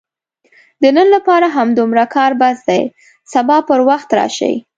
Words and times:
د 0.81 0.83
نن 0.97 1.07
لپاره 1.15 1.47
همدومره 1.57 2.05
کار 2.15 2.31
بس 2.41 2.59
دی، 2.69 2.81
سبا 3.33 3.57
پر 3.67 3.79
وخت 3.89 4.09
راشئ! 4.17 4.53